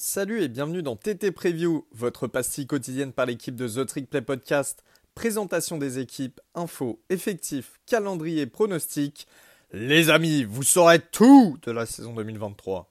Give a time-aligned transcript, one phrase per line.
[0.00, 4.22] Salut et bienvenue dans TT Preview, votre pastille quotidienne par l'équipe de The Trick Play
[4.22, 4.84] Podcast.
[5.16, 9.26] Présentation des équipes, infos, effectifs, calendrier, pronostics.
[9.72, 12.88] Les amis, vous saurez tout de la saison 2023.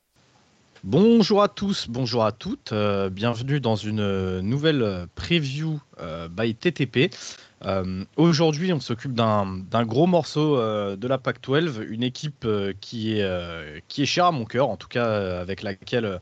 [0.84, 7.16] Bonjour à tous, bonjour à toutes, euh, bienvenue dans une nouvelle preview euh, by TTP.
[7.64, 12.46] Euh, aujourd'hui, on s'occupe d'un gros morceau de la PAC 12, une équipe
[12.82, 16.20] qui, est, chère à mon cœur, en tout cas avec laquelle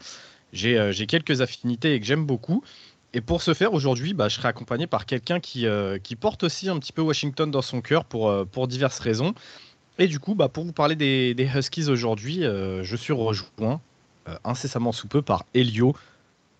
[0.55, 2.63] j'ai quelques affinités et que j'aime beaucoup.
[3.13, 6.43] Et pour ce faire, aujourd'hui, bah, je serai accompagné par quelqu'un qui, euh, qui, porte
[6.43, 9.33] aussi un petit peu Washington dans son cœur pour, euh, diverses raisons.
[9.99, 13.79] Et du coup, bah, pour vous parler des, des Huskies aujourd'hui, je suis rejoint
[14.43, 15.95] incessamment sous peu par Elio.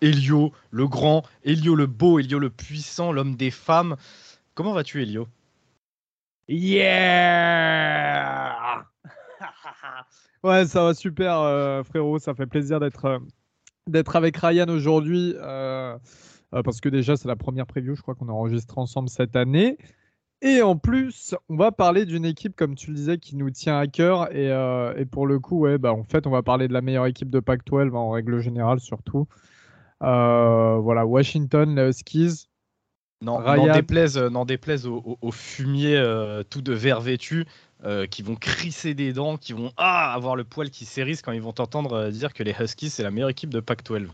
[0.00, 3.96] Elio le grand, Elio le beau, Elio le puissant, l'homme des femmes.
[4.54, 5.28] Comment vas-tu, Elio?
[6.48, 7.26] Yeah
[10.42, 12.18] Ouais, ça va super, frérot.
[12.18, 13.20] Ça fait plaisir d'être
[13.88, 15.96] d'être avec Ryan aujourd'hui, euh,
[16.54, 19.78] euh, parce que déjà c'est la première preview, je crois qu'on enregistre ensemble cette année.
[20.42, 23.78] Et en plus, on va parler d'une équipe, comme tu le disais, qui nous tient
[23.78, 24.30] à cœur.
[24.32, 27.06] Et, euh, pour le coup, ouais, bah, en fait, on va parler de la meilleure
[27.06, 29.26] équipe de Pac-12 en règle générale, surtout.
[30.00, 32.48] voilà, Washington, les Huskies.
[33.22, 33.40] N'en
[33.72, 35.98] déplaise, déplaise au, fumier
[36.50, 37.46] tout de verre vêtu.
[37.84, 41.32] Euh, qui vont crisser des dents, qui vont ah, avoir le poil qui s'érisse quand
[41.32, 44.08] ils vont t'entendre euh, dire que les Huskies, c'est la meilleure équipe de Pac-12.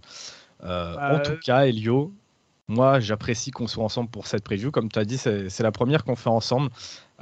[0.64, 2.12] Euh, en tout cas, Elio,
[2.66, 4.72] moi, j'apprécie qu'on soit ensemble pour cette preview.
[4.72, 6.70] Comme tu as dit, c'est la première qu'on fait ensemble.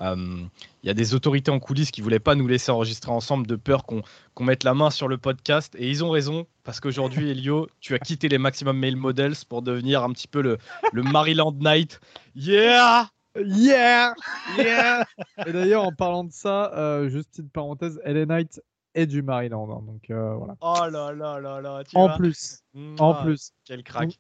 [0.01, 0.49] Il
[0.83, 3.85] y a des autorités en coulisses qui voulaient pas nous laisser enregistrer ensemble de peur
[3.85, 4.03] qu'on
[4.41, 5.75] mette la main sur le podcast.
[5.79, 9.61] Et ils ont raison, parce qu'aujourd'hui, Elio, tu as quitté les Maximum Male Models pour
[9.61, 10.57] devenir un petit peu le,
[10.93, 12.01] le Maryland Knight.
[12.35, 14.15] Yeah Yeah
[14.59, 15.05] Yeah
[15.47, 18.61] Et d'ailleurs, en parlant de ça, euh, juste petite parenthèse, Ellen Knight
[18.95, 19.69] est du Maryland.
[19.71, 20.57] Hein, donc euh, voilà.
[20.61, 21.83] Oh là là là là.
[21.95, 22.63] en plus.
[22.99, 23.53] en plus.
[23.65, 24.19] Quel crack.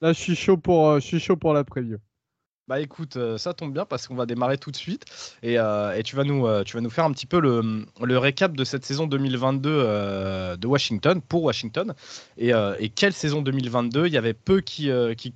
[0.00, 1.98] là, je suis chaud pour, euh, je suis chaud pour la preview.
[2.66, 5.06] Bah écoute, ça tombe bien parce qu'on va démarrer tout de suite
[5.42, 8.54] et, et tu, vas nous, tu vas nous faire un petit peu le, le récap
[8.54, 9.70] de cette saison 2022
[10.58, 11.94] de Washington pour Washington.
[12.36, 15.32] Et, et, quelle saison 2022 Il y avait peu qui, qui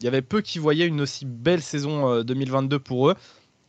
[0.00, 3.14] il y avait peu qui voyaient une aussi belle saison 2022 euh, pour eux.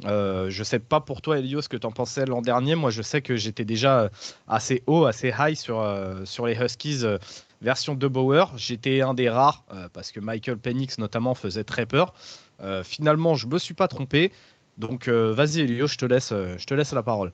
[0.05, 2.75] Euh, je sais pas pour toi, Elio, ce que tu en pensais l'an dernier.
[2.75, 4.09] Moi, je sais que j'étais déjà euh,
[4.47, 7.03] assez haut, assez high sur, euh, sur les Huskies
[7.61, 8.53] version de Bauer.
[8.55, 12.13] J'étais un des rares parce que Michael Penix, notamment, faisait très peur.
[12.83, 14.31] finalement, je me suis pas trompé.
[14.77, 17.33] Donc, vas-y, Elio, je te, laisse, je te laisse la parole.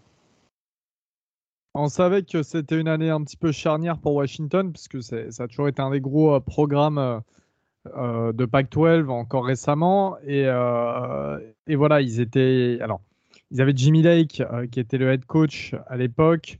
[1.74, 5.48] On savait que c'était une année un petit peu charnière pour Washington, puisque ça a
[5.50, 7.22] toujours été un des gros programmes
[7.86, 10.18] de Pac-12 encore récemment.
[10.26, 12.78] Et, euh, et, voilà, ils étaient.
[12.82, 13.02] Alors,
[13.52, 16.60] ils avaient Jimmy Lake euh, qui était le head coach à l'époque.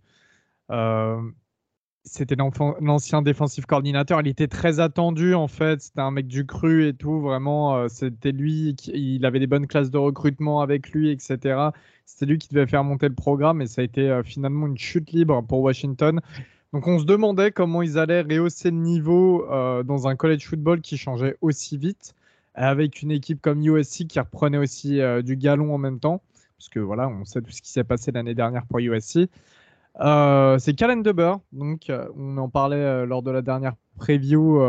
[2.06, 4.20] c'était l'ancien défensif coordinateur.
[4.22, 5.82] Il était très attendu en fait.
[5.82, 7.22] C'était un mec du cru et tout.
[7.22, 8.76] Vraiment, c'était lui.
[8.76, 11.70] Qui, il avait des bonnes classes de recrutement avec lui, etc.
[12.06, 15.12] C'était lui qui devait faire monter le programme et ça a été finalement une chute
[15.12, 16.20] libre pour Washington.
[16.74, 20.82] Donc on se demandait comment ils allaient rehausser le niveau euh, dans un college football
[20.82, 22.16] qui changeait aussi vite,
[22.56, 26.22] avec une équipe comme USC qui reprenait aussi euh, du galon en même temps,
[26.58, 29.30] parce que voilà, on sait tout ce qui s'est passé l'année dernière pour USC.
[30.02, 34.60] Euh, c'est Calen Deber, donc on en parlait lors de la dernière preview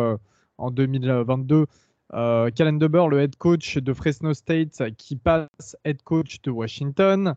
[0.59, 1.67] en 2022.
[2.13, 7.35] Euh, Calen Deber, le head coach de Fresno State, qui passe head coach de Washington.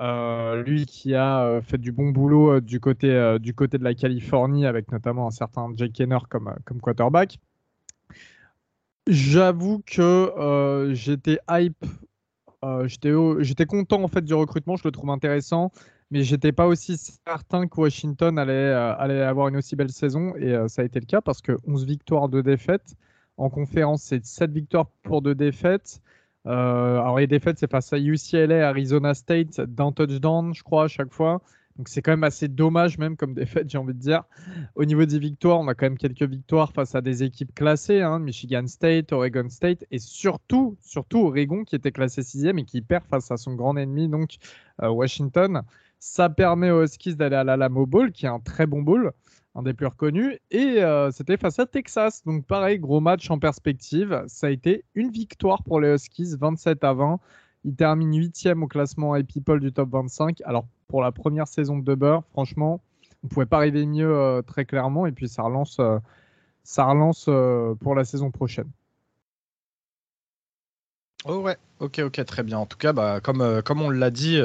[0.00, 3.84] Euh, lui qui a euh, fait du bon boulot euh, du, côté, du côté de
[3.84, 7.38] la Californie avec notamment un certain Jake Kenner comme, comme quarterback.
[9.06, 11.84] J'avoue que j'étais hype,
[12.86, 15.72] j'étais content en fait du recrutement, je le trouve intéressant,
[16.10, 20.56] mais j'étais pas aussi certain que Washington allait, allait avoir une aussi belle saison et
[20.68, 22.94] ça a été le cas parce que 11 victoires, de défaites.
[23.36, 26.00] En conférence, c'est 7 victoires pour 2 défaites.
[26.46, 30.88] Euh, alors les défaites, c'est face à UCLA, Arizona State, d'un touchdown, je crois, à
[30.88, 31.42] chaque fois.
[31.76, 34.24] Donc c'est quand même assez dommage, même comme défaite, j'ai envie de dire.
[34.74, 38.00] Au niveau des victoires, on a quand même quelques victoires face à des équipes classées,
[38.00, 42.80] hein, Michigan State, Oregon State, et surtout, surtout Oregon qui était classé sixième et qui
[42.82, 44.36] perd face à son grand ennemi, donc
[44.82, 45.62] euh, Washington.
[45.98, 49.12] Ça permet aux Huskies d'aller à l'Alamo Bowl, qui est un très bon bowl
[49.54, 50.38] un des plus reconnus.
[50.50, 52.22] Et euh, c'était face à Texas.
[52.24, 54.24] Donc pareil, gros match en perspective.
[54.26, 57.20] Ça a été une victoire pour les Huskies, 27 à 20.
[57.64, 60.42] Ils terminent 8 au classement People du top 25.
[60.44, 62.80] Alors pour la première saison de Dubber, franchement,
[63.22, 65.06] on ne pouvait pas arriver mieux euh, très clairement.
[65.06, 65.78] Et puis ça relance,
[67.28, 68.68] euh, pour la saison prochaine.
[71.26, 72.58] Oh ouais, ok, ok, très bien.
[72.58, 74.38] En tout cas, bah, comme, comme on l'a dit,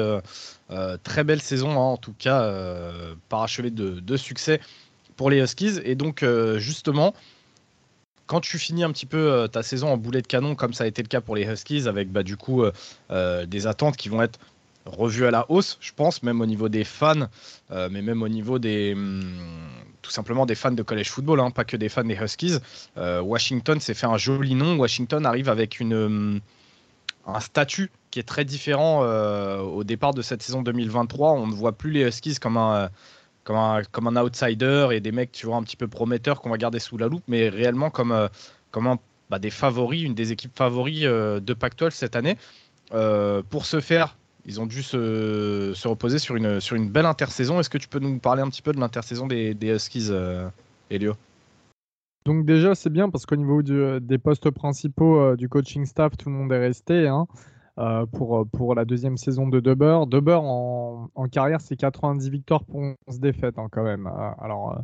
[1.02, 2.50] très belle saison, hein, en tout cas,
[3.28, 4.60] parachevée de, de succès
[5.20, 5.80] pour les Huskies.
[5.84, 6.24] Et donc,
[6.56, 7.12] justement,
[8.24, 10.86] quand tu finis un petit peu ta saison en boulet de canon, comme ça a
[10.86, 12.64] été le cas pour les Huskies, avec bah, du coup
[13.10, 14.38] des attentes qui vont être
[14.86, 17.28] revues à la hausse, je pense, même au niveau des fans,
[17.68, 18.94] mais même au niveau des.
[18.94, 19.20] Hum,
[20.00, 22.56] tout simplement des fans de college football, hein, pas que des fans des Huskies.
[22.96, 24.78] Washington s'est fait un joli nom.
[24.78, 26.40] Washington arrive avec une, hum,
[27.26, 29.02] un statut qui est très différent
[29.60, 31.32] au départ de cette saison 2023.
[31.32, 32.88] On ne voit plus les Huskies comme un
[33.44, 33.82] comme un,
[34.16, 36.98] un outsider et des mecs, tu vois, un petit peu prometteurs qu'on va garder sous
[36.98, 38.28] la loupe, mais réellement comme, euh,
[38.70, 38.96] comme
[39.30, 42.36] bah, des favoris, une des équipes favoris euh, de Pac-12 cette année.
[42.92, 44.16] Euh, pour ce faire,
[44.46, 47.60] ils ont dû se, se, reposer sur une, belle intersaison.
[47.60, 50.10] Est-ce que tu peux nous parler un petit peu de l'intersaison des, des Huskies,
[50.90, 51.14] Elio?
[52.26, 56.34] Donc déjà c'est bien parce qu'au niveau des postes principaux du coaching staff, tout le
[56.34, 57.06] monde est resté.
[57.06, 57.26] Hein.
[57.80, 60.00] Euh, pour, pour la deuxième saison de Dubber.
[60.06, 64.06] Dubber en, en carrière, c'est 90 victoires pour 11 défaites hein, quand même.
[64.06, 64.82] Euh, alors euh,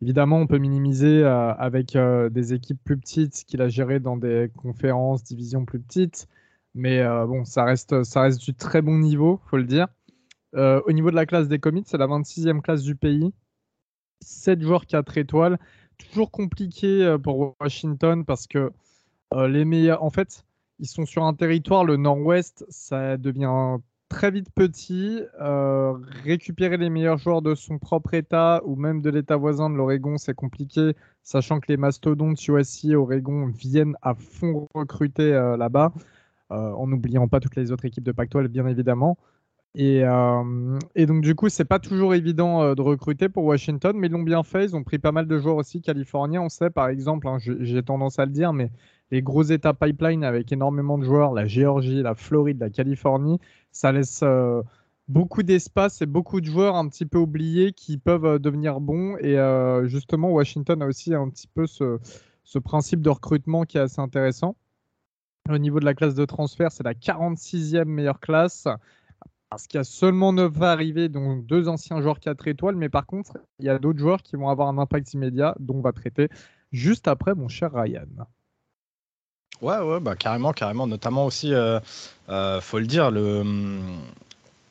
[0.00, 5.24] évidemment, on peut minimiser avec des équipes plus petites qu'il a gérées dans des conférences,
[5.24, 6.28] divisions plus petites.
[6.74, 9.88] Mais bon, ça reste, ça reste du très bon niveau, faut le dire.
[10.54, 13.32] au niveau de la classe des commits, c'est la 26e classe du pays.
[14.20, 15.58] 7 joueurs 4 étoiles.
[15.98, 18.70] Toujours compliqué pour Washington parce que
[19.34, 20.02] les meilleurs.
[20.02, 20.44] En fait,
[20.78, 23.78] ils sont sur un territoire, le nord-ouest, ça devient
[24.08, 25.22] très vite petit.
[25.40, 25.94] Euh,
[26.24, 30.16] récupérer les meilleurs joueurs de son propre État ou même de l'État voisin de l'Oregon,
[30.18, 35.92] c'est compliqué, sachant que les mastodontes USC Oregon viennent à fond recruter euh, là-bas,
[36.52, 39.18] euh, en n'oubliant pas toutes les autres équipes de Pactual, bien évidemment.
[39.78, 40.04] Et,
[40.94, 44.22] et, donc du coup, c'est pas toujours évident de recruter pour Washington, mais ils l'ont
[44.22, 44.64] bien fait.
[44.64, 46.40] Ils ont pris pas mal de joueurs aussi californiens.
[46.40, 48.70] On sait, par exemple, hein, j'ai tendance à le dire, mais
[49.10, 53.38] les gros États pipeline avec énormément de joueurs, la Géorgie, la Floride, la Californie,
[53.70, 54.62] ça laisse euh,
[55.08, 59.16] beaucoup d'espace et beaucoup de joueurs un petit peu oubliés qui peuvent euh, devenir bons.
[59.18, 61.98] Et euh, justement, Washington a aussi un petit peu ce,
[62.58, 64.56] principe de recrutement qui est assez intéressant.
[65.48, 68.66] Au niveau de la classe de transfert, c'est la 46e meilleure classe.
[69.48, 72.74] Parce qu'il y a seulement 9 arrivés, dont deux anciens joueurs 4 étoiles.
[72.74, 75.76] Mais par contre, il y a d'autres joueurs qui vont avoir un impact immédiat, dont
[75.76, 76.28] on va traiter
[76.72, 78.26] juste après mon cher Ryan.
[79.62, 80.86] Ouais, ouais, bah carrément, carrément.
[80.86, 81.80] Notamment aussi, euh,
[82.28, 84.00] euh, faut le dire, le hum,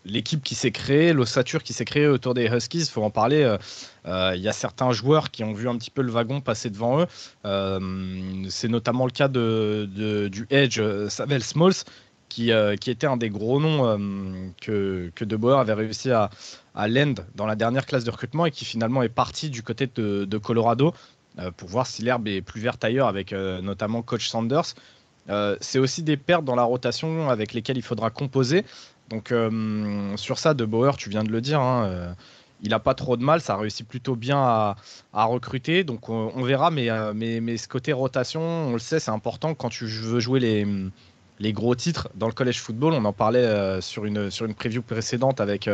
[0.05, 3.57] l'équipe qui s'est créée, l'ossature qui s'est créée autour des Huskies, il faut en parler.
[4.05, 6.69] Euh, il y a certains joueurs qui ont vu un petit peu le wagon passer
[6.69, 7.07] devant eux.
[8.49, 9.89] c'est notamment le cas de,
[10.31, 10.79] du Edge
[11.09, 11.83] Savel Smalls,
[12.29, 16.29] qui, qui, était un des gros noms que, que De Boer avait réussi à,
[16.75, 19.89] à land dans la dernière classe de recrutement et qui finalement est parti du côté
[19.95, 20.91] de, de Colorado euh,
[21.57, 24.73] pour voir si l'herbe est plus verte ailleurs avec euh, notamment coach Sanders.
[25.29, 28.63] Euh, c'est aussi des pertes dans la rotation avec lesquelles il faudra composer.
[29.09, 29.33] Donc
[30.15, 32.15] sur ça, De Bauer, tu viens de le dire, hein,
[32.63, 34.75] il n'a pas trop de mal, ça a réussi plutôt bien à,
[35.13, 35.83] recruter.
[35.83, 39.85] Donc on, verra, mais, mais, ce côté rotation, on le sait, c'est important quand tu
[39.85, 40.65] veux jouer les,
[41.37, 42.93] les gros titres dans le college football.
[42.93, 45.69] On en parlait sur, une, sur une preview précédente avec,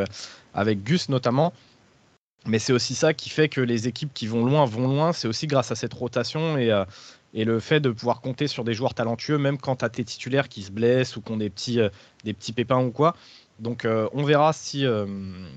[0.54, 1.54] avec Gus notamment.
[2.48, 5.14] Mais c'est aussi ça qui fait que les équipes qui vont loin vont loin.
[5.14, 6.86] C'est aussi grâce à cette rotation et, euh,
[7.34, 10.50] le fait de pouvoir compter sur des joueurs talentueux, même quand tu as tes titulaires
[10.50, 11.90] qui se blessent ou qui ont des petits, euh,
[12.24, 13.16] des petits pépins ou quoi.
[13.60, 14.86] Donc euh, on verra si,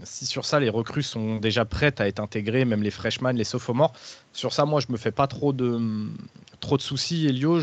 [0.03, 3.45] si sur ça les recrues sont déjà prêtes à être intégrées, même les freshmen, les
[3.45, 3.95] sophomores.
[4.35, 5.81] Sur ça, moi je me fais pas trop de,
[6.61, 7.61] trop de soucis, Elio.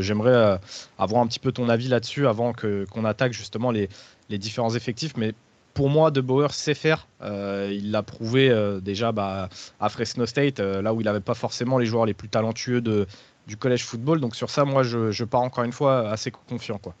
[0.00, 0.58] J'aimerais
[0.96, 3.90] avoir un petit peu ton avis là-dessus avant qu'on attaque justement les,
[4.30, 5.14] les différents effectifs.
[5.18, 5.34] Mais
[5.74, 7.08] pour moi, De Boer sait faire.
[7.20, 9.48] Euh, il l'a prouvé euh, déjà bah,
[9.80, 12.80] à Fresno State, euh, là où il n'avait pas forcément les joueurs les plus talentueux
[12.80, 14.20] du collège football.
[14.20, 16.78] Donc sur ça, moi, je, pars encore une fois assez confiant.
[16.78, 16.94] Quoi.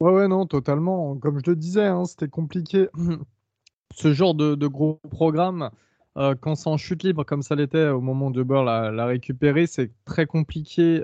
[0.00, 1.16] Ouais, ouais, non, totalement.
[1.16, 2.88] Comme je le disais, hein, c'était compliqué.
[3.94, 5.70] Ce genre de, gros programme,
[6.16, 9.66] quand c'est en chute libre, comme ça l'était au moment où De Boer l'a récupéré,
[9.66, 11.02] c'est très compliqué.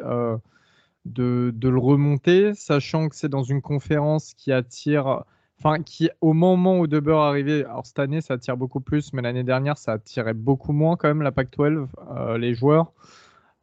[1.05, 5.25] De, le remonter, sachant que c'est dans une conférence qui attire
[5.63, 9.23] enfin qui au moment où Debur arrivait, alors cette année ça attire beaucoup plus, mais
[9.23, 12.93] l'année dernière ça attirait beaucoup moins quand même la Pac-12, euh, les joueurs.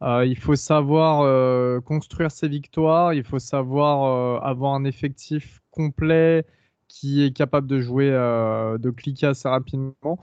[0.02, 6.46] Euh, il faut savoir euh, construire ses victoires, il faut savoir avoir un effectif complet
[6.88, 10.20] qui est capable de jouer, de cliquer assez rapidement.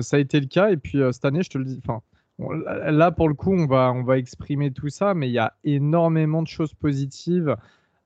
[0.00, 2.02] ça a été le cas et puis cette année je te le dis, enfin
[2.38, 5.54] là pour le coup on va on va exprimer tout ça, mais il y a
[5.64, 7.56] énormément de choses positives.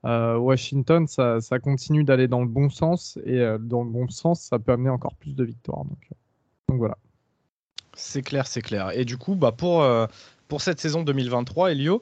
[0.05, 4.41] Euh, Washington, ça, continue d'aller dans le bon sens et euh, dans le bon sens,
[4.41, 5.83] ça peut amener encore plus de victoires.
[5.83, 6.97] Donc, euh, voilà.
[7.95, 8.91] C'est clair, c'est clair.
[8.91, 9.85] Et du coup, bah pour,
[10.47, 11.99] pour cette saison 2023, Elio,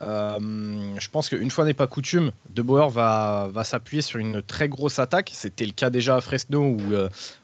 [0.00, 4.68] je pense qu'une fois n'est pas coutume, De Boer va, va s'appuyer sur une très
[4.68, 5.30] grosse attaque.
[5.34, 6.80] C'était le cas déjà à Fresno où,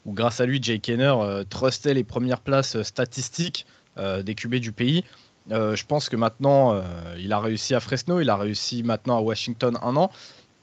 [0.06, 1.14] où grâce à lui, Jay Kenner
[1.50, 3.66] trustait les premières places statistiques
[3.98, 5.04] des QB du pays.
[5.48, 6.82] Je pense que maintenant,
[7.18, 10.10] il a réussi à Fresno, il a réussi maintenant à Washington un an.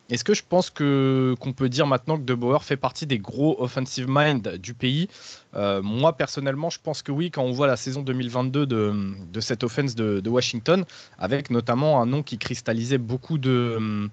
[0.10, 3.20] Est-ce que je pense que qu'on peut dire maintenant que De Boer fait partie des
[3.20, 5.10] gros offensive mind du pays?
[5.56, 7.30] Euh, Moi personnellement, je pense que oui.
[7.30, 8.94] Quand on voit la saison 2022 de,
[9.32, 10.86] de cette offense de, Washington,
[11.18, 14.10] avec notamment un nom qui cristallisait beaucoup de,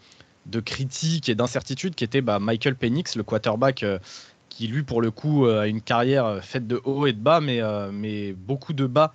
[0.46, 3.82] de critiques et d'incertitudes, qui était bah, Michael Penix, le quarterback.
[3.82, 3.98] Euh,
[4.50, 7.40] qui lui pour le coup euh, a une carrière faite de haut et de bas,
[7.40, 9.12] mais, mais beaucoup de bas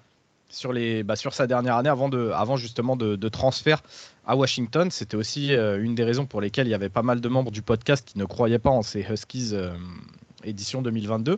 [0.49, 3.81] sur, les, bah, sur sa dernière année avant, de, avant justement de, de transfert
[4.25, 4.91] à Washington.
[4.91, 7.51] C'était aussi euh, une des raisons pour lesquelles il y avait pas mal de membres
[7.51, 9.71] du podcast qui ne croyaient pas en ces Huskies euh,
[10.43, 11.37] édition 2022.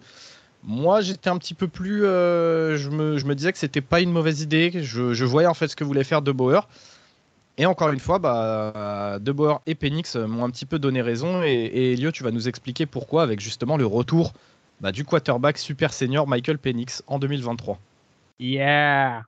[0.64, 2.06] Moi, j'étais un petit peu plus.
[2.06, 4.72] Euh, je, me, je, me, disais que c'était pas une mauvaise idée.
[4.84, 6.34] Je, je, voyais en fait ce que voulait faire De.
[7.58, 9.34] Et encore une fois, bah, De
[9.66, 11.42] et Penix m'ont un petit peu donné raison.
[11.42, 14.34] Et, et, Elio, tu vas nous expliquer pourquoi avec justement le retour
[14.82, 17.80] bah, du quarterback super senior Michael Penix en 2023.
[18.42, 19.24] Yeah!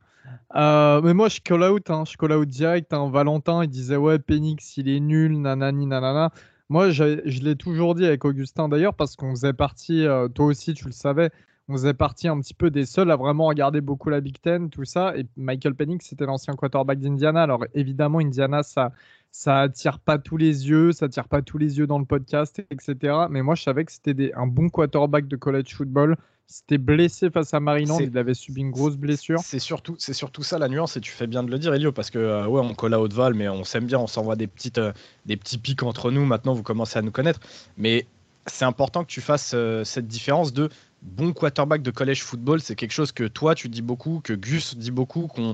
[0.56, 2.92] Euh, mais moi, je call out, hein, je call out direct.
[2.94, 3.12] Hein.
[3.12, 6.32] Valentin, il disait ouais, Penix, il est nul, nanani, nanana.
[6.70, 7.04] Moi, je,
[7.44, 10.92] l'ai toujours dit avec Augustin d'ailleurs, parce qu'on faisait partie, euh, toi aussi, tu le
[10.92, 11.30] savais,
[11.68, 14.72] on faisait partie un petit peu des seuls à vraiment regarder beaucoup la Big Ten,
[14.72, 15.16] tout ça.
[15.16, 17.44] Et Michael Penix, c'était l'ancien quarterback d'Indiana.
[17.44, 18.94] Alors évidemment, Indiana, ça,
[19.32, 22.64] ça attire pas tous les yeux, ça attire pas tous les yeux dans le podcast,
[22.72, 23.28] etc.
[23.30, 26.18] Mais moi, je savais que c'était un bon quarterback de college football
[26.48, 29.40] s'était blessé face à Maryland, il avait subi une grosse blessure.
[29.44, 31.92] C'est surtout, c'est surtout ça la nuance, et tu fais bien de le dire, Elio,
[31.92, 34.48] parce que euh, ouais, on colle à Haute-Val, mais on s'aime bien, on s'envoie des,
[34.48, 34.94] petites, euh,
[35.26, 36.26] des petits pics entre nous.
[36.26, 37.40] Maintenant, vous commencez à nous connaître.
[37.78, 38.06] Mais
[38.46, 40.70] c'est important que tu fasses euh, cette différence de
[41.02, 42.62] bon quarterback de college football.
[42.62, 45.54] C'est quelque chose que toi, tu dis beaucoup, que Gus dit beaucoup, qu'on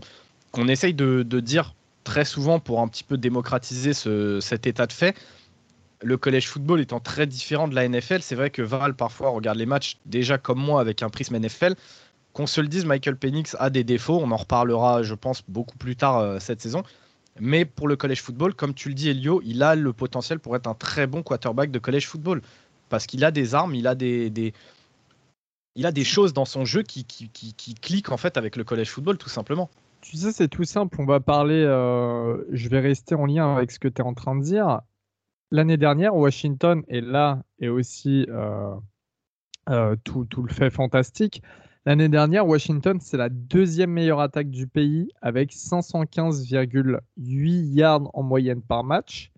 [0.52, 4.88] qu'on essaye de, de, dire très souvent pour un petit peu démocratiser ce, cet état
[4.88, 5.16] de fait
[6.02, 9.58] le collège football étant très différent de la NFL, c'est vrai que Val parfois regarde
[9.58, 11.76] les matchs déjà comme moi avec un prisme NFL.
[12.32, 15.78] Qu'on se le dise, Michael Penix a des défauts, on en reparlera je pense beaucoup
[15.78, 16.84] plus tard euh, cette saison.
[17.40, 20.56] Mais pour le collège football, comme tu le dis Elio, il a le potentiel pour
[20.56, 22.42] être un très bon quarterback de collège football.
[22.90, 24.54] Parce qu'il a des armes, il a des,
[25.76, 27.06] il a des choses dans son jeu qui,
[27.82, 29.70] cliquent en fait avec le collège football tout simplement.
[30.02, 31.00] Tu sais, c'est tout simple.
[31.00, 31.62] On va parler.
[31.62, 34.82] Euh, je vais rester en lien avec ce que tu es en train de dire
[35.52, 38.76] l'année dernière, Washington est là et aussi euh,
[39.70, 41.42] euh, tout, le fait fantastique.
[41.86, 48.62] L'année dernière, Washington, c'est la deuxième meilleure attaque du pays avec 515,8 yards en moyenne
[48.62, 49.32] par match.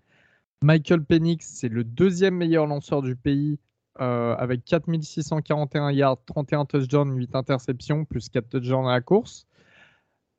[0.62, 3.58] Michael Penix, c'est le deuxième meilleur lanceur du pays
[4.00, 9.46] euh, avec 4641 yards, 31 touchdowns, 8 interceptions, plus 4 touchdowns à la course.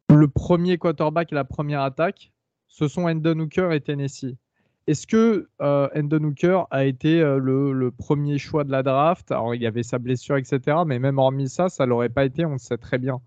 [0.09, 2.31] Le premier quarterback et la première attaque,
[2.67, 4.37] ce sont Endon Hooker et Tennessee.
[4.85, 9.31] Est-ce que euh, Endon Hooker a été euh, le, premier choix de la draft?
[9.31, 10.77] Alors, il y avait sa blessure, etc.
[10.85, 13.21] Mais même hormis ça, ça l'aurait pas été, on le sait très bien.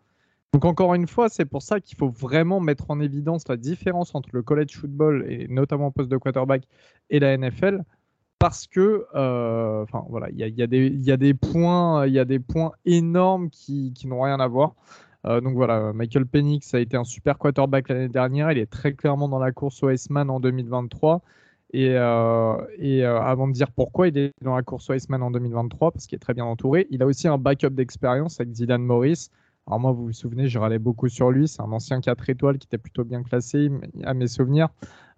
[0.53, 4.15] Donc, encore une fois, c'est pour ça qu'il faut vraiment mettre en évidence la différence
[4.15, 6.65] entre le college football, et notamment poste de quarterback,
[7.09, 7.83] et la NFL.
[8.39, 10.67] Parce que, euh, enfin, voilà, il y a,
[11.17, 14.75] des points, y a des points énormes qui, n'ont rien à voir.
[15.25, 18.53] donc voilà, Michael Penix a été un super quarterback l'année dernière.
[18.53, 21.23] Il est très clairement dans la course au Iceman en 2023.
[21.73, 25.93] Et, euh, euh, avant de dire pourquoi il est dans la course Weissman en 2023,
[25.93, 29.31] parce qu'il est très bien entouré, il a aussi un backup d'expérience avec Dylan Morris.
[29.67, 31.49] Alors moi, vous vous souvenez, je râlais beaucoup sur lui.
[31.49, 33.69] C'est un ancien 4 étoiles qui était plutôt bien classé
[34.05, 34.69] à mes souvenirs.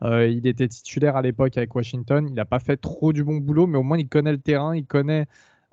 [0.03, 2.27] Euh, il était titulaire à l'époque avec Washington.
[2.27, 4.75] Il n'a pas fait trop du bon boulot, mais au moins il connaît le terrain,
[4.75, 5.27] il connaît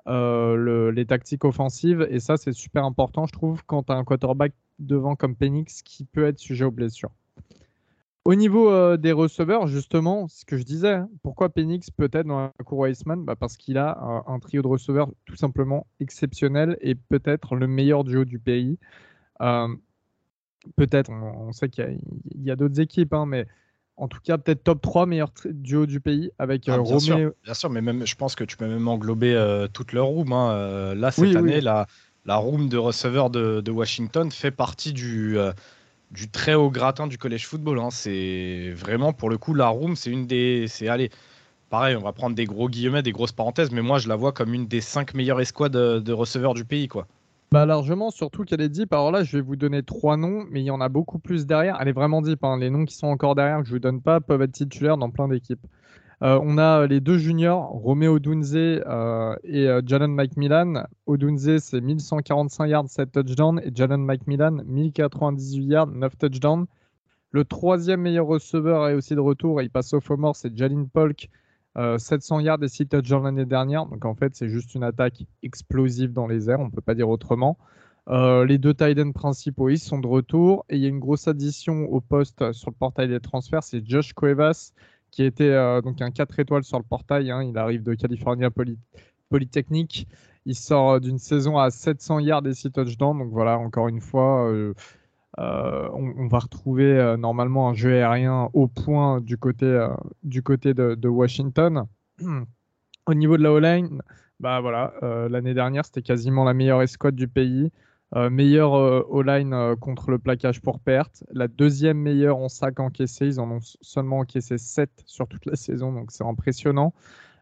[0.06, 2.06] le, les tactiques offensives.
[2.10, 5.82] Et ça, c'est super important, je trouve, quand tu as un quarterback devant comme Penix
[5.82, 7.10] qui peut être sujet aux blessures.
[8.26, 12.26] Au niveau euh, des receveurs, justement, ce que je disais, hein, pourquoi Penix peut être
[12.26, 15.86] dans la cour Weissman bah Parce qu'il a euh, un trio de receveurs tout simplement
[16.00, 18.80] exceptionnel et peut-être le meilleur duo du pays.
[19.42, 19.68] Euh,
[20.74, 22.00] peut-être, on, sait qu'il
[22.34, 23.46] y a, d'autres équipes, hein, mais
[23.96, 27.54] en tout cas, peut-être top 3 meilleurs duo du pays avec ah, bien Sûr, bien
[27.54, 29.36] sûr, mais même, je pense que tu peux même englober
[29.72, 30.32] toute leur room.
[30.32, 30.96] Hein.
[30.96, 31.86] là, cette année, La,
[32.24, 35.38] la room de receveurs de, de, Washington fait partie du
[36.10, 37.78] du très haut gratin du collège football.
[37.78, 37.90] Hein.
[37.90, 41.10] C'est vraiment pour le coup la room, c'est une des, c'est allez,
[41.70, 44.32] pareil, on va prendre des gros guillemets, des grosses parenthèses, mais moi je la vois
[44.32, 47.06] comme une des cinq meilleures escouades de, receveurs du pays, quoi.
[47.52, 48.92] Bah largement, surtout qu'elle est deep.
[48.92, 51.46] Alors là, je vais vous donner trois noms, mais il y en a beaucoup plus
[51.46, 51.76] derrière.
[51.80, 52.42] Elle est vraiment deep.
[52.42, 52.58] Hein.
[52.58, 55.10] Les noms qui sont encore derrière, que je vous donne pas, peuvent être titulaires dans
[55.10, 55.64] plein d'équipes.
[56.22, 60.86] Euh, on a les deux juniors, Romeo Dunze euh, et euh, Jalen McMillan.
[61.06, 63.60] Odunze, c'est 1145 yards, 7 touchdowns.
[63.62, 66.66] Et Jalen McMillan, 1098 yards, 9 touchdowns.
[67.32, 69.60] Le troisième meilleur receveur est aussi de retour.
[69.60, 71.28] il passe au mort, c'est Jalin Polk.
[71.98, 73.84] 700 yards et 6 touchdowns l'année dernière.
[73.84, 76.94] Donc en fait, c'est juste une attaque explosive dans les airs, on ne peut pas
[76.94, 77.58] dire autrement.
[78.08, 80.64] les deux tight ends principaux, ils sont de retour.
[80.70, 83.86] Et il y a une grosse addition au poste sur le portail des transferts, c'est
[83.86, 84.72] Josh Cuevas,
[85.16, 87.30] qui était donc un 4 étoiles sur le portail.
[87.30, 87.42] Hein.
[87.42, 88.50] Il arrive de California
[89.30, 90.06] Polytechnique.
[90.44, 93.18] Il sort d'une saison à 700 yards et 6 touchdowns.
[93.18, 94.52] Donc voilà, encore une fois,
[95.38, 99.88] euh, on, va retrouver euh, normalement un jeu aérien au point du côté, euh,
[100.22, 101.84] du côté de, Washington.
[103.06, 104.02] au niveau de la O-line,
[104.38, 104.92] bah voilà,
[105.30, 107.70] l'année dernière, c'était quasiment la meilleure escouade du pays.
[108.14, 108.72] Meilleure
[109.10, 111.24] O-line contre le plaquage pour perte.
[111.32, 113.26] La deuxième meilleure en sac encaissé.
[113.26, 116.94] Ils en ont seulement encaissé 7 sur toute la saison, donc c'est impressionnant.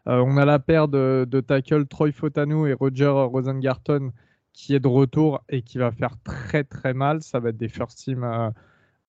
[0.05, 4.11] on a la paire de, de tackles Troy Fotanu et Roger Rosengarten
[4.55, 7.21] qui est de retour et qui va faire très très mal.
[7.21, 8.49] Ça va être des first team euh,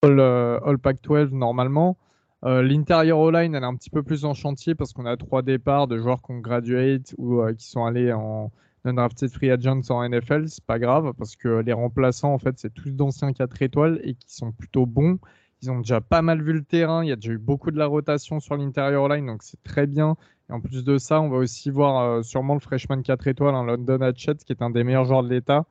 [0.03, 1.97] all, euh, all Pac-12 normalement.
[2.45, 5.43] Euh, l'intérieur O-line, elle est un petit peu plus en chantier parce qu'on a trois
[5.43, 8.51] départs de joueurs qui ont graduate ou qui sont allés en
[8.87, 10.49] non-drafted free agents en NFL.
[10.49, 14.14] C'est pas grave parce que les remplaçants, en fait, c'est tous d'anciens 4 étoiles et
[14.14, 15.19] qui sont plutôt bons.
[15.62, 17.02] Ils ont déjà pas mal vu le terrain.
[17.02, 19.87] Il y a déjà eu beaucoup de la rotation sur l'intérieur line, donc c'est très
[19.87, 20.16] bien.
[20.49, 23.55] Et en plus de ça, on va aussi voir euh, sûrement le freshman 4 étoiles,
[23.55, 25.64] en London Hatchet, qui est un des meilleurs joueurs de l'État,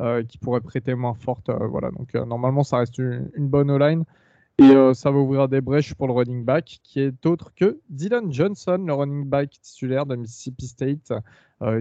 [0.00, 1.48] euh, qui pourrait prêter moins forte.
[1.48, 4.04] Euh, voilà, donc normalement, ça reste une, bonne O-line.
[4.56, 8.32] Et ça va ouvrir des brèches pour le running back, qui est autre que Dylan
[8.32, 11.12] Johnson, le running back titulaire de Mississippi State.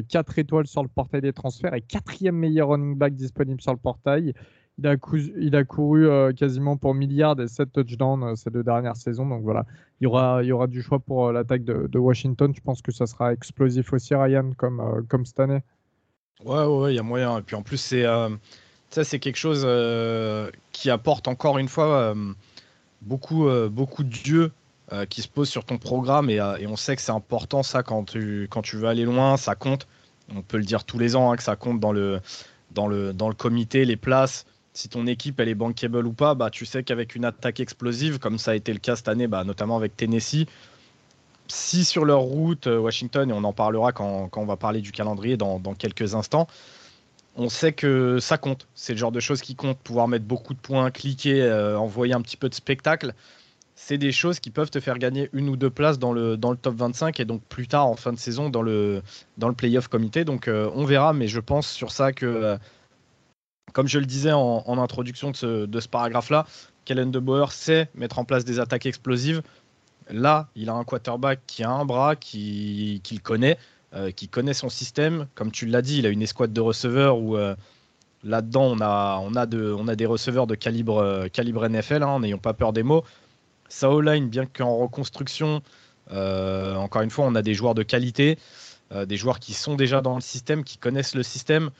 [0.07, 3.77] 4 étoiles sur le portail des transferts et quatrième meilleur running back disponible sur le
[3.77, 4.33] portail.
[4.79, 9.27] Il a, couru euh, quasiment pour milliards et 7 touchdowns euh, ces deux dernières saisons.
[9.27, 9.65] Donc voilà,
[10.01, 12.51] il y aura, du choix pour euh, l'attaque de, Washington.
[12.55, 15.61] Je pense que ça sera explosif aussi, Ryan, comme, cette année.
[16.43, 17.37] Ouais, ouais, il y a moyen.
[17.37, 18.05] Et puis en plus, c'est
[18.89, 19.65] c'est quelque chose
[20.71, 22.15] qui apporte encore une fois
[23.01, 24.15] beaucoup, beaucoup de
[24.91, 26.29] dieux qui se posent sur ton programme.
[26.29, 29.37] Et, et on sait que c'est important, ça, quand tu, quand tu veux aller loin,
[29.37, 29.87] ça compte.
[30.33, 32.21] On peut le dire tous les ans, hein, que ça compte dans le,
[32.71, 36.33] dans le, dans le comité, les places si ton équipe elle est bankable ou pas,
[36.33, 39.27] bah, tu sais qu'avec une attaque explosive, comme ça a été le cas cette année,
[39.27, 40.45] bah, notamment avec Tennessee,
[41.47, 44.91] si sur leur route, euh, Washington, et on en parlera quand, on va parler du
[44.91, 46.47] calendrier dans, quelques instants,
[47.35, 48.67] on sait que ça compte.
[48.75, 49.79] C'est le genre de choses qui comptent.
[49.79, 53.13] Pouvoir mettre beaucoup de points, cliquer, euh, envoyer un petit peu de spectacle,
[53.75, 56.51] c'est des choses qui peuvent te faire gagner une ou deux places dans le, dans
[56.51, 59.01] le top 25 et donc plus tard en fin de saison dans le,
[59.37, 60.25] dans le playoff comité.
[60.25, 62.57] Donc euh, on verra, mais je pense sur ça que
[63.73, 65.35] comme je le disais en, introduction de
[65.79, 66.45] ce, paragraphe-là,
[66.85, 69.41] Kellen DeBoer sait mettre en place des attaques explosives.
[70.09, 73.57] Là, il a un quarterback qui a un bras, qui, le connaît,
[73.93, 75.27] euh, qui connaît son système.
[75.33, 77.55] Comme tu l'as dit, il a une escouade de receveurs où euh,
[78.23, 82.19] là-dedans, on a, on, a on a des receveurs de calibre, euh, calibre NFL, hein,
[82.19, 83.03] n'ayons pas peur des mots.
[83.73, 85.61] Sa line bien qu'en reconstruction,
[86.09, 88.37] encore une fois, on a des joueurs de qualité,
[88.93, 91.71] des joueurs qui sont déjà dans le système, qui connaissent le système.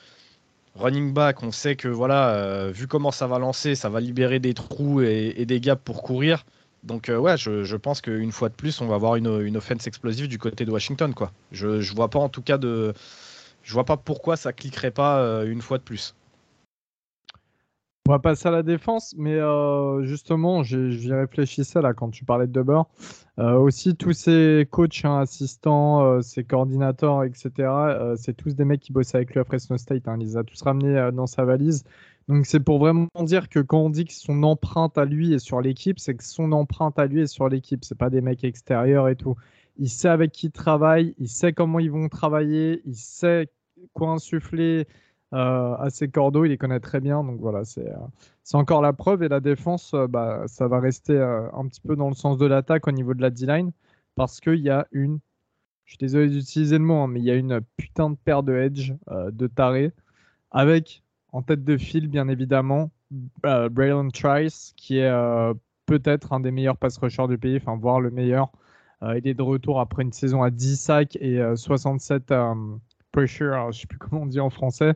[0.76, 4.40] Running back, on sait que voilà, euh, vu comment ça va lancer, ça va libérer
[4.40, 6.46] des trous et, des gaps pour courir.
[6.84, 10.28] Donc euh, ouais, je, pense qu'une fois de plus, on va avoir une, offense explosive
[10.28, 11.14] du côté de Washington.
[11.52, 12.94] Je, je vois pas en tout cas de,
[13.62, 16.16] je vois pas pourquoi ça cliquerait pas euh, une fois de plus.
[18.10, 22.48] On va passer à la défense, mais euh, justement, j'y réfléchissais là quand tu parlais
[22.48, 22.82] de Dubber.
[23.40, 27.50] Euh, aussi, tous ces coachs, hein, assistants, euh, ces coordinateurs, etc.,
[28.18, 30.06] c'est tous des mecs qui bossent avec lui à Fresno State.
[30.10, 30.18] Hein.
[30.20, 31.86] il les a tous ramenés dans sa valise.
[32.28, 35.40] Donc, c'est pour vraiment dire que quand on dit que son empreinte à lui est
[35.40, 37.86] sur l'équipe, c'est que son empreinte à lui est sur l'équipe.
[37.86, 39.36] C'est pas des mecs extérieurs et tout.
[39.78, 43.48] Il sait avec qui il travaille, il sait comment ils vont travailler, il sait
[43.94, 44.88] quoi insuffler
[45.34, 47.24] euh, à ses cordeaux, il les connaît très bien.
[47.24, 47.98] Donc voilà, c'est euh,
[48.58, 49.24] encore la preuve.
[49.24, 52.46] Et la défense, euh, bah, ça va rester un petit peu dans le sens de
[52.46, 53.72] l'attaque au niveau de la D-line
[54.16, 55.20] parce qu'il y a une.
[55.86, 58.42] Je suis désolé d'utiliser le mot, hein, mais il y a une putain de paire
[58.44, 59.92] de edge de taré
[60.52, 62.90] avec en tête de file, bien évidemment,
[63.42, 65.12] Braylon Trice, qui est
[65.86, 68.50] peut-être un des meilleurs pass rushers du pays, enfin, voire le meilleur.
[69.02, 72.32] il est de retour après une saison à 10 sacs et 67
[73.14, 74.94] pressure, je je sais plus comment on dit en français,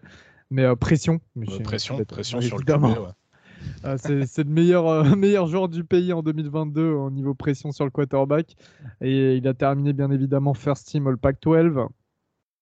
[0.49, 1.21] mais euh, pression.
[1.38, 2.95] Euh, pression, pression sur évidemment.
[2.95, 7.86] le euh, c'est le meilleur, meilleur joueur du pays en 2022 au niveau pression sur
[7.86, 8.56] le quarterback.
[8.99, 11.88] Et il a terminé bien évidemment first team All Pac-12.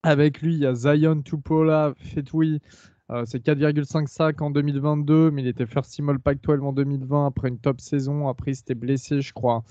[0.04, 2.62] Avec lui, il y a Zion Tupola Fetui.
[3.26, 7.50] c'est 4,5 sacs en 2022, mais il était first team All Pac-12 en 2020 après
[7.50, 8.28] une top saison.
[8.28, 9.64] Après, il s'était blessé, je crois.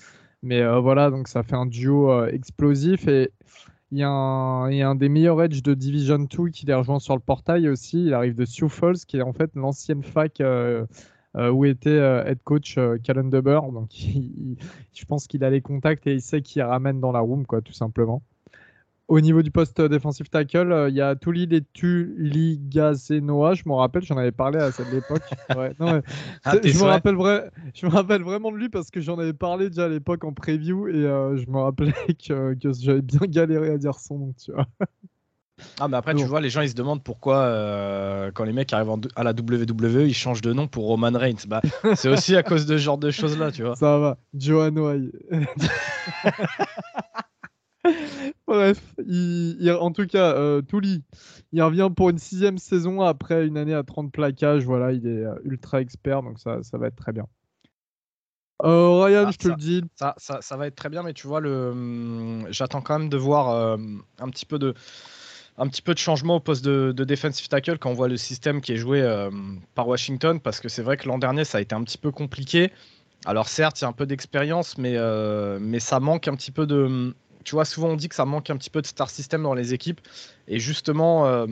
[0.42, 3.06] Mais voilà, donc ça fait un duo explosif.
[3.06, 3.30] Et
[3.90, 7.20] il y, a un, des meilleurs edge de Division 2 qui les rejoint sur le
[7.20, 8.06] portail aussi.
[8.06, 10.86] Il arrive de Sioux Falls, qui est en fait l'ancienne fac euh,
[11.34, 13.60] où était head coach Callan Deber.
[13.72, 13.90] Donc,
[14.94, 17.60] je pense qu'il a les contacts et il sait qui ramène dans la room, quoi,
[17.60, 18.22] tout simplement.
[19.06, 23.52] Au niveau du poste défensif tackle, euh, il y a Tuli et Tuligazenoa.
[23.52, 25.22] Je me rappelle, j'en avais parlé à cette époque.
[26.46, 27.16] Ah, je, me rappelle
[27.74, 30.32] je me rappelle vraiment de lui parce que j'en avais parlé déjà à l'époque en
[30.32, 31.92] preview et euh, je me rappelais
[32.26, 34.34] que, j'avais bien galéré à dire son nom.
[34.42, 34.66] Tu vois.
[35.78, 38.72] Ah, mais après, tu vois, les gens ils se demandent pourquoi euh, quand les mecs
[38.72, 41.46] arrivent à la WWE, ils changent de nom pour Roman Reigns.
[41.46, 41.62] Bah,
[41.94, 43.76] c'est aussi à cause de ce genre de choses-là, tu vois.
[43.76, 45.12] Ça va, Johan Way.
[48.46, 51.02] Bref, en tout cas, euh, Touli,
[51.52, 54.64] il revient pour une sixième saison après une année à 30 plaquages.
[54.64, 57.26] Voilà, il est euh, ultra expert, donc ça, ça va être très bien.
[58.62, 59.82] Euh, Ryan, ah, je te le dis.
[59.96, 63.16] Ça, ça, va être très bien, mais tu vois, le, hum, j'attends quand même de
[63.16, 63.76] voir euh,
[64.18, 64.74] un petit peu de
[65.56, 68.60] un petit peu de changement au poste de, defensive tackle quand on voit le système
[68.60, 69.00] qui est joué
[69.76, 72.10] par Washington, parce que c'est vrai que l'an dernier, ça a été un petit peu
[72.10, 72.72] compliqué.
[73.24, 74.96] Alors certes, il y a un peu d'expérience, mais,
[75.60, 77.14] mais ça manque un petit peu de, hum,
[77.44, 79.54] tu vois, souvent on dit que ça manque un petit peu de star system dans
[79.54, 80.00] les équipes.
[80.48, 81.46] Et justement, euh,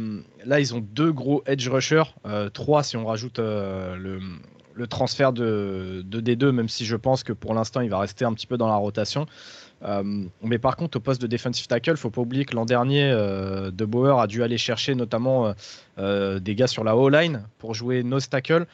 [0.45, 5.33] là, ils ont deux gros edge rushers, euh, trois si on rajoute euh, le, transfert
[5.33, 8.57] de, D2, même si je pense que pour l'instant, il va rester un petit peu
[8.57, 9.27] dans la rotation.
[10.43, 13.85] mais par contre, au poste de defensive tackle, faut pas oublier que l'an dernier, De
[13.85, 15.55] Boer a dû aller chercher notamment
[15.99, 18.67] des gars sur la O-line pour jouer nose tackle.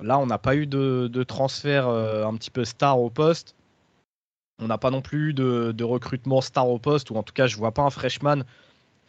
[0.00, 3.56] Là, on n'a pas eu de transfert un petit peu star au poste.
[4.58, 7.56] On n'a pas non plus de, recrutement star au poste, ou en tout cas, je
[7.56, 8.44] vois pas un freshman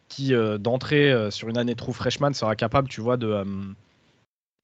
[0.07, 3.45] qui, euh, d'entrée euh, sur une année true freshman, sera capable, tu vois, de, euh,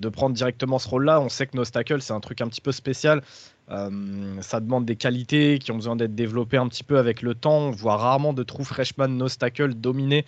[0.01, 1.21] de prendre directement ce rôle-là.
[1.21, 3.21] On sait que nos tackle, c'est un truc un petit peu spécial.
[3.67, 7.57] ça demande des qualités qui ont besoin d'être développées un petit peu avec le temps.
[7.57, 10.25] On voit rarement de true freshman nos tackle dominer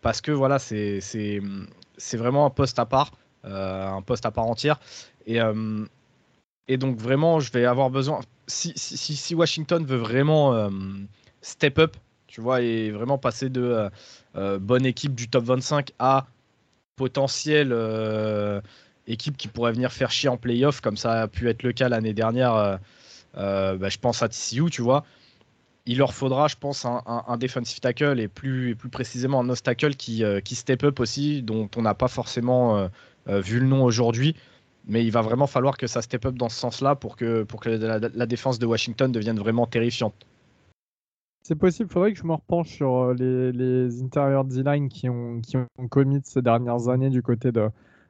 [0.00, 1.40] parce que voilà, c'est
[2.14, 3.12] vraiment un poste à part,
[3.44, 4.80] un poste à part entière.
[5.26, 5.38] Et,
[6.70, 10.70] et donc vraiment, je vais avoir besoin si, Washington veut vraiment euh,
[11.42, 11.96] step up,
[12.28, 13.90] tu vois, et vraiment passer de euh,
[14.36, 16.28] euh, bonne équipe du top 25 à
[16.94, 17.74] potentielle
[19.08, 21.88] équipe qui pourrait venir faire chier en playoff, comme ça a pu être le cas
[21.88, 22.78] l'année dernière,
[23.34, 25.04] bah, je pense à TCU, tu vois.
[25.86, 30.54] Il leur faudra, je pense, un, defensive tackle et plus, précisément un nose tackle qui
[30.54, 32.88] step up aussi, dont on n'a pas forcément
[33.26, 34.36] vu le nom aujourd'hui
[34.86, 37.60] mais il va vraiment falloir que ça step up dans ce sens-là pour que, pour
[37.60, 40.26] que la, défense de Washington devienne vraiment terrifiante.
[41.42, 45.08] C'est possible, il faudrait que je me repenche sur euh, les, les intérieurs D-line qui
[45.08, 47.68] ont, qui ont commis ces dernières années du côté de,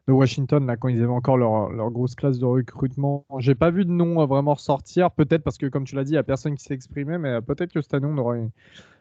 [0.08, 3.24] de Washington, là, quand ils avaient encore leur, grosse classe de recrutement.
[3.38, 6.14] J'ai pas vu de nom vraiment ressortir, peut-être parce que, comme tu l'as dit, il
[6.14, 8.36] n'y a personne qui s'est exprimé, mais peut-être que cette année, on aura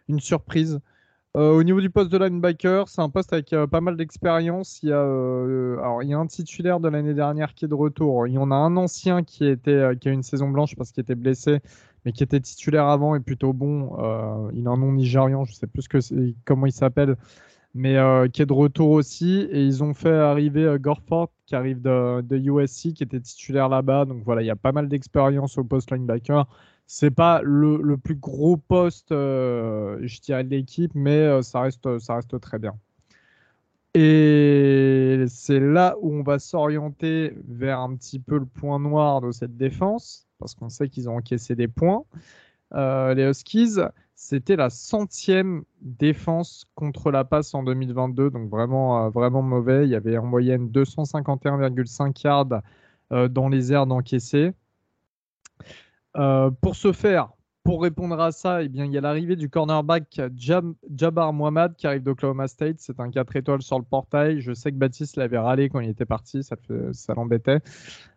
[0.07, 0.79] une surprise.
[1.37, 4.81] Euh, au niveau du poste de linebacker, c'est un poste avec euh, pas mal d'expérience.
[4.81, 7.75] Il, y a, euh, il y a un titulaire de l'année dernière qui est de
[7.75, 8.25] retour.
[8.25, 11.01] Il y en a un ancien qui, était, qui a une saison blanche parce qu'il
[11.01, 11.59] était blessé,
[12.03, 13.95] mais qui était titulaire avant et plutôt bon.
[14.53, 15.87] il a un nom nigérian, je ne sais plus
[16.45, 17.15] comment il s'appelle,
[17.75, 17.95] mais
[18.33, 19.47] qui est de retour aussi.
[19.51, 24.05] Et ils ont fait arriver Gorford, qui arrive de, de USC, qui était titulaire là-bas.
[24.05, 26.47] Donc voilà, il y a pas mal d'expérience au poste linebacker
[26.91, 31.99] c'est pas le, plus gros poste, euh, je dirais, de l'équipe, mais euh, ça, reste,
[31.99, 32.73] ça reste très bien.
[33.93, 39.31] Et c'est là où on va s'orienter vers un petit peu le point noir de
[39.31, 42.05] cette défense, parce qu'on sait qu'ils ont encaissé des points.
[42.73, 43.75] Euh, les Huskies,
[44.15, 49.85] c'était la centième défense contre la passe en 2022, donc vraiment, vraiment mauvais.
[49.85, 54.53] Il y avait en moyenne 251,5 yards dans les airs d'encaisser.
[56.17, 57.29] Euh, pour ce faire,
[57.63, 61.75] pour répondre à ça, eh bien, il y a l'arrivée du cornerback Jab Jabbar Mohamed
[61.75, 62.77] qui arrive d'Oklahoma State.
[62.79, 64.41] C'est un 4 étoiles sur le portail.
[64.41, 66.55] Je sais que Baptiste l'avait râlé quand il était parti, ça,
[67.15, 67.59] l'embêtait.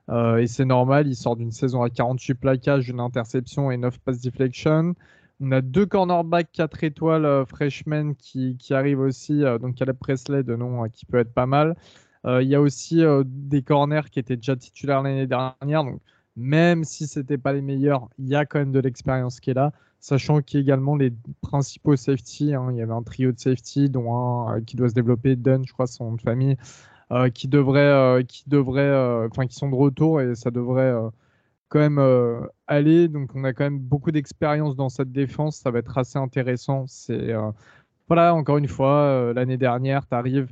[0.09, 3.99] Euh, et c'est normal, il sort d'une saison à 48 plaquages, une interception et 9
[4.01, 4.95] pass deflection.
[5.41, 9.43] On a deux cornerbacks 4 étoiles euh, freshmen qui, arrivent aussi.
[9.61, 11.77] donc Caleb Presley de nom qui peut être pas mal.
[12.25, 15.85] il y a aussi des corners qui étaient déjà titulaires l'année dernière.
[15.85, 16.01] Donc
[16.37, 19.55] même si c'était pas les meilleurs, il y a quand même de l'expérience qui est
[19.55, 22.55] là, sachant qu'il y a également les principaux safety.
[22.55, 22.69] Hein.
[22.73, 25.65] il y avait un trio de safety, dont un euh, qui doit se développer, Dunn,
[25.67, 26.57] je crois, son de famille,
[27.13, 30.95] euh, qui devrait, euh, qui devrait, enfin, qui sont de retour et ça devrait
[31.69, 32.01] quand même
[32.67, 33.09] aller.
[33.09, 35.59] Donc, on a quand même beaucoup d'expérience dans cette défense.
[35.59, 36.87] Ça va être assez intéressant.
[36.87, 37.35] C'est
[38.09, 40.49] voilà, encore une fois, l'année dernière, tu arrives,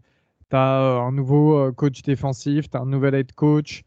[0.50, 3.82] tu as un nouveau coach défensif, tu as un nouvel head coach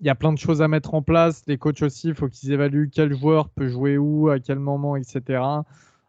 [0.00, 1.42] il y a plein de choses à mettre en place.
[1.46, 4.96] Les coachs aussi, il faut qu'ils évaluent quel joueur peut jouer où, à quel moment,
[4.96, 5.40] etc.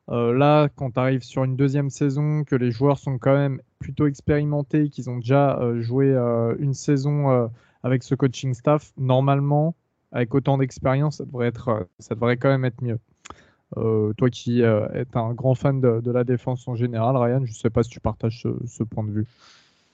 [0.10, 3.62] Euh, là, quand tu arrives sur une deuxième saison, que les joueurs sont quand même
[3.80, 7.50] plutôt expérimentés, qu'ils ont déjà euh, joué euh, une saison
[7.84, 9.76] avec ce coaching staff, normalement,
[10.12, 11.54] avec autant d'expérience, ça devrait
[12.00, 13.00] ça devrait quand même être mieux.
[14.18, 17.70] toi qui es un grand fan de, la défense en général, Ryan, je ne sais
[17.70, 19.28] pas si tu partages ce, point de vue.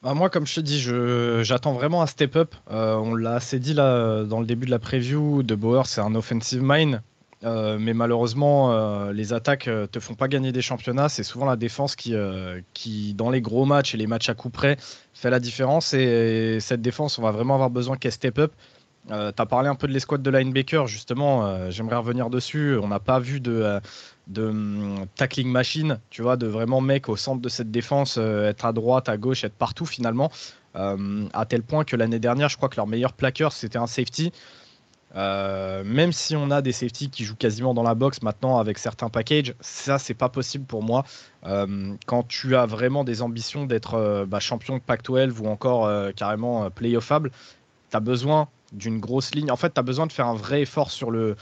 [0.05, 0.79] Bah, moi, comme je te dis,
[1.43, 2.53] j'attends vraiment un step-up.
[2.69, 5.41] on l'a assez dit là dans le début de la preview.
[5.41, 7.01] De Bauer, c'est un offensive mind.
[7.43, 11.09] Euh, mais malheureusement, euh, les attaques euh, te font pas gagner des championnats.
[11.09, 12.13] C'est souvent la défense qui,
[12.75, 14.77] qui, dans les gros matchs et les matchs à coup près,
[15.15, 15.95] fait la différence.
[15.95, 18.53] Et, cette défense, on va vraiment avoir besoin qu'elle step up.
[19.07, 21.69] Tu as parlé un peu de l'escouade de linebacker, justement.
[21.69, 22.77] J'aimerais revenir dessus.
[22.81, 23.79] On n'a pas vu de,
[24.27, 28.65] de hum, tackling machine, tu vois, de vraiment mec au centre de cette défense, être
[28.65, 30.31] à droite, à gauche, être partout finalement.
[30.73, 34.31] à tel point que l'année dernière, je crois que leur meilleur plaqueur, c'était un safety.
[35.15, 38.77] Euh, même si on a des safety qui jouent quasiment dans la box maintenant avec
[38.77, 41.05] certains packages, ça c'est pas possible pour moi.
[41.45, 45.89] Euh, quand tu as vraiment des ambitions d'être euh, bah, champion de Pac-12 ou encore
[46.15, 47.31] carrément playoffable,
[47.91, 49.51] tu as besoin d'une grosse ligne.
[49.51, 51.35] En fait, tu as besoin de faire un vrai effort sur, le,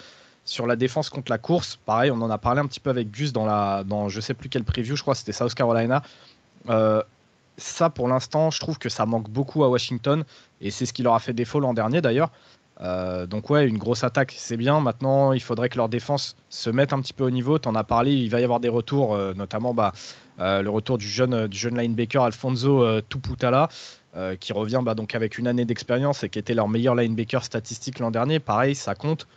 [0.45, 1.77] sur la défense contre la course.
[1.85, 4.33] Pareil, on en a parlé un petit peu avec Gus dans, la, dans je sais
[4.33, 6.03] plus quel preview, je crois c'était South Carolina.
[7.57, 10.23] ça, pour l'instant, je trouve que ça manque beaucoup à Washington
[10.61, 12.31] et c'est ce qui leur a fait défaut l'an dernier d'ailleurs.
[12.81, 14.79] Euh, donc ouais, une grosse attaque, c'est bien.
[14.79, 17.59] Maintenant, il faudrait que leur défense se mette un petit peu au niveau.
[17.59, 20.67] Tu en as parlé, il va y avoir des retours, euh, notamment bah, euh, le
[20.69, 23.69] retour du jeune, du jeune linebacker Alfonso Tuputala,
[24.39, 27.99] qui revient bah, donc avec une année d'expérience et qui était leur meilleur linebacker statistique
[27.99, 28.39] l'an dernier.
[28.39, 29.27] Pareil, ça compte.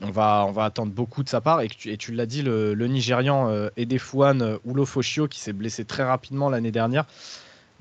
[0.00, 1.60] On va, on va attendre beaucoup de sa part.
[1.60, 6.72] Et, tu, l'as dit, le, le Nigérian Edefouane Ulofoshio, qui s'est blessé très rapidement l'année
[6.72, 7.06] dernière.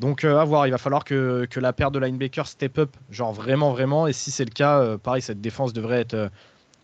[0.01, 3.33] Donc euh, à voir, il va falloir que, la paire de linebackers step up, genre
[3.33, 4.07] vraiment, vraiment.
[4.07, 6.29] Et si c'est le cas, euh, pareil, cette défense devrait être, euh,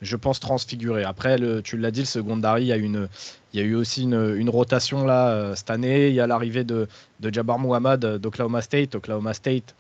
[0.02, 1.04] je pense, transfigurée.
[1.04, 5.70] Après, tu l'as dit, le secondary, il y a, eu aussi une, rotation là cette
[5.70, 6.10] année.
[6.10, 6.88] Il y a l'arrivée de,
[7.22, 8.96] Jabbar Muhammad d'Oklahoma State.
[8.96, 9.76] Oklahoma State,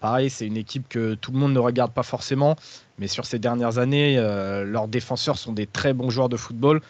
[0.00, 2.56] pareil, c'est une équipe que tout le monde ne regarde pas forcément.
[2.98, 6.80] Mais sur ces dernières années, leurs défenseurs sont des très bons joueurs de football.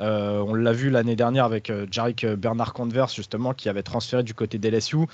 [0.00, 4.58] on l'a vu l'année dernière avec Jarek Bernard Converse, justement, qui avait transféré du côté
[4.58, 5.06] d'LSU.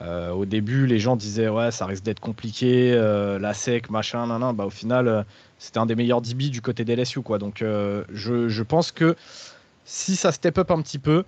[0.00, 4.26] Euh, au début, les gens disaient ouais, ça risque d'être compliqué, euh, la sec, machin,
[4.26, 4.54] nan, nan.
[4.54, 5.22] Bah, au final, euh,
[5.58, 7.38] c'était un des meilleurs DB du côté des LSU, quoi.
[7.38, 9.14] Donc, je, pense que
[9.84, 11.24] si ça step up un petit peu,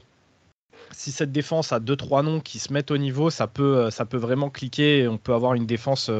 [0.90, 4.04] si cette défense a deux trois noms qui se mettent au niveau, ça peut, ça
[4.04, 6.10] peut vraiment cliquer et on peut avoir une défense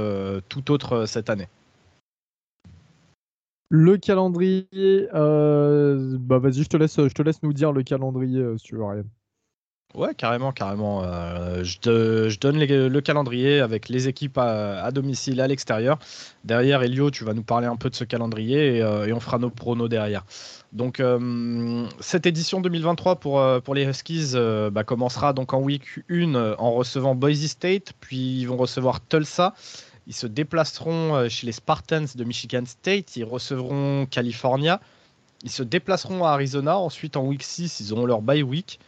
[0.49, 1.49] tout autre cette année.
[3.69, 8.65] Le calendrier, bah vas-y, je te laisse, je te laisse nous dire le calendrier si
[8.65, 9.05] tu veux rien.
[9.97, 11.03] Ouais, carrément, carrément.
[11.05, 15.99] Euh, je, donne le calendrier avec les équipes à, domicile à l'extérieur.
[16.45, 19.39] Derrière, Elio, tu vas nous parler un peu de ce calendrier et, euh, on fera
[19.39, 20.27] nos pronos derrière.
[20.75, 24.35] Donc, euh, cette édition 2023 pour, pour les Huskies
[24.71, 29.55] bah, commencera donc en week 1 en recevant Boise State, puis ils vont recevoir Tulsa.
[30.07, 34.79] Ils se déplaceront chez les Spartans de Michigan State, ils recevront California.
[35.43, 36.77] Ils se déplaceront à Arizona.
[36.77, 38.79] Ensuite, en week 6, ils auront leur bye week.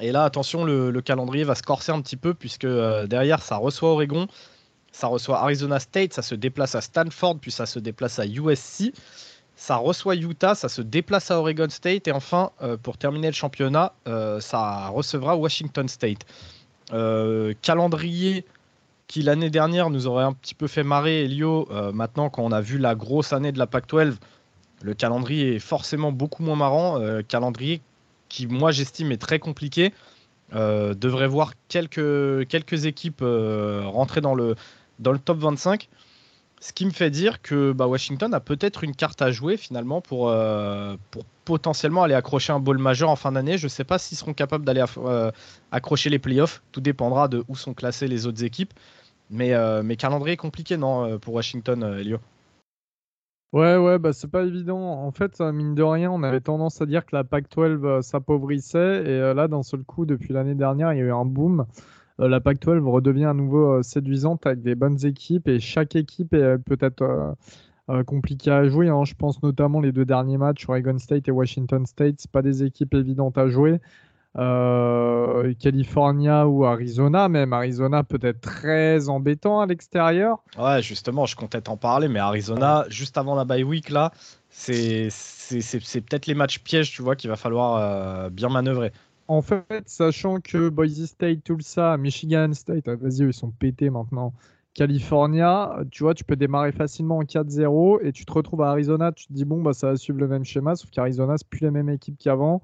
[0.00, 3.56] Et là, attention, le, calendrier va se corser un petit peu puisque euh, derrière, ça
[3.56, 4.28] reçoit Oregon,
[4.92, 8.92] ça reçoit Arizona State, ça se déplace à Stanford, puis ça se déplace à USC,
[9.56, 13.34] ça reçoit Utah, ça se déplace à Oregon State, et enfin, euh, pour terminer le
[13.34, 16.24] championnat, euh, ça recevra Washington State.
[17.62, 18.44] calendrier
[19.08, 21.66] qui l'année dernière nous aurait un petit peu fait marrer, Elio.
[21.94, 24.16] maintenant, quand on a vu la grosse année de la PAC-12,
[24.82, 27.00] le calendrier est forcément beaucoup moins marrant.
[27.26, 27.80] calendrier
[28.28, 29.92] qui moi j'estime est très compliqué.
[30.54, 34.54] Euh, devrait voir quelques, quelques équipes euh, rentrer dans le,
[34.98, 35.88] dans le top 25.
[36.60, 40.00] Ce qui me fait dire que bah, Washington a peut-être une carte à jouer finalement
[40.00, 43.58] pour, euh, pour potentiellement aller accrocher un bowl majeur en fin d'année.
[43.58, 44.84] Je ne sais pas s'ils seront capables d'aller
[45.70, 46.62] accrocher les playoffs.
[46.72, 48.72] Tout dépendra de où sont classées les autres équipes.
[49.30, 52.18] Mais, mais calendrier compliqué, non, pour Washington, Elio?
[53.54, 54.78] Ouais, ouais, bah c'est pas évident.
[54.78, 59.02] En fait, mine de rien, on avait tendance à dire que la PAC-12 euh, s'appauvrissait.
[59.06, 61.64] Et euh, là, d'un seul coup, depuis l'année dernière, il y a eu un boom.
[62.20, 65.48] Euh, la PAC-12 redevient à nouveau séduisante avec des bonnes équipes.
[65.48, 67.36] Et chaque équipe est peut-être
[68.06, 68.90] compliquée à jouer.
[68.90, 69.04] Hein.
[69.04, 72.16] Je pense notamment les deux derniers matchs, Oregon State et Washington State.
[72.18, 73.80] C'est pas des équipes évidentes à jouer.
[74.36, 80.38] Euh, California ou Arizona, même Arizona peut être très embêtant à l'extérieur.
[80.58, 84.12] Ouais, justement, je comptais t'en parler, mais Arizona, juste avant la bye week, là,
[84.50, 85.08] c'est
[85.50, 88.92] peut-être les matchs pièges, tu vois, qu'il va falloir euh, bien manœuvrer.
[89.28, 94.32] En fait, sachant que Boise State, Tulsa, Michigan State, ah, vas-y, ils sont pétés maintenant.
[94.74, 99.10] California, tu vois, tu peux démarrer facilement en 4-0 et tu te retrouves à Arizona,
[99.12, 101.64] tu te dis, bon, bah, ça va suivre le même schéma, sauf qu'Arizona, c'est plus
[101.64, 102.62] la même équipe qu'avant.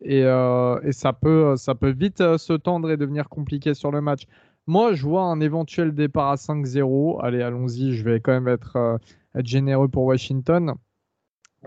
[0.00, 3.90] Et, euh, et, ça, peut, ça peut vite euh, se tendre et devenir compliqué sur
[3.90, 4.24] le match.
[4.66, 7.20] Moi, je vois un éventuel départ à 5-0.
[7.22, 8.98] Allez, allons-y, je vais quand même être, euh,
[9.34, 10.74] être généreux pour Washington.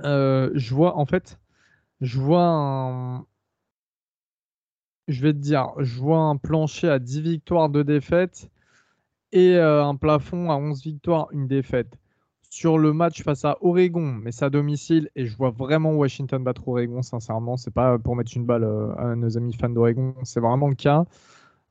[0.03, 1.39] Euh, je vois, en fait,
[2.01, 2.43] je vois
[5.09, 8.49] un plancher à 10 victoires, 2 défaites
[9.31, 11.97] et euh, un plafond à 11 victoires, une défaite.
[12.60, 16.43] Sur le match face à Oregon, mais c'est à domicile, et je vois vraiment Washington
[16.43, 17.56] battre Oregon, sincèrement.
[17.56, 20.74] C'est pas pour mettre une balle euh, à nos amis fans d'Oregon, c'est vraiment le
[20.74, 21.06] cas.